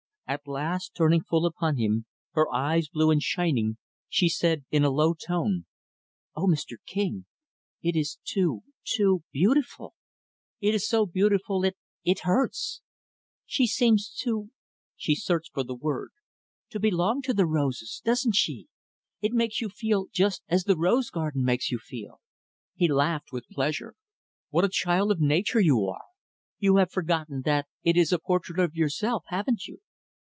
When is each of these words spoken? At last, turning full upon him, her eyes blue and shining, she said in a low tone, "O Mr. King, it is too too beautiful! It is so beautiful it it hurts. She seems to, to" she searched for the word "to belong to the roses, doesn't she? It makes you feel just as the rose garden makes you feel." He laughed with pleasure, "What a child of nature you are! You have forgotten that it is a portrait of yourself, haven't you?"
At 0.27 0.47
last, 0.47 0.95
turning 0.95 1.23
full 1.25 1.45
upon 1.45 1.75
him, 1.75 2.05
her 2.35 2.49
eyes 2.53 2.87
blue 2.87 3.11
and 3.11 3.21
shining, 3.21 3.75
she 4.07 4.29
said 4.29 4.63
in 4.71 4.85
a 4.85 4.89
low 4.89 5.13
tone, 5.13 5.65
"O 6.37 6.45
Mr. 6.47 6.77
King, 6.85 7.25
it 7.81 7.97
is 7.97 8.17
too 8.23 8.63
too 8.85 9.23
beautiful! 9.33 9.93
It 10.61 10.73
is 10.73 10.87
so 10.87 11.05
beautiful 11.05 11.65
it 11.65 11.75
it 12.05 12.19
hurts. 12.19 12.79
She 13.45 13.67
seems 13.67 14.09
to, 14.19 14.23
to" 14.45 14.51
she 14.95 15.15
searched 15.15 15.51
for 15.53 15.65
the 15.65 15.75
word 15.75 16.11
"to 16.69 16.79
belong 16.79 17.21
to 17.23 17.33
the 17.33 17.45
roses, 17.45 18.01
doesn't 18.05 18.35
she? 18.35 18.69
It 19.21 19.33
makes 19.33 19.59
you 19.59 19.67
feel 19.67 20.07
just 20.13 20.43
as 20.47 20.63
the 20.63 20.77
rose 20.77 21.09
garden 21.09 21.43
makes 21.43 21.69
you 21.69 21.77
feel." 21.77 22.21
He 22.73 22.87
laughed 22.87 23.33
with 23.33 23.49
pleasure, 23.49 23.95
"What 24.49 24.63
a 24.63 24.69
child 24.69 25.11
of 25.11 25.19
nature 25.19 25.59
you 25.59 25.85
are! 25.89 26.05
You 26.57 26.77
have 26.77 26.89
forgotten 26.89 27.41
that 27.41 27.67
it 27.83 27.97
is 27.97 28.13
a 28.13 28.17
portrait 28.17 28.59
of 28.59 28.75
yourself, 28.75 29.25
haven't 29.27 29.67
you?" 29.67 29.81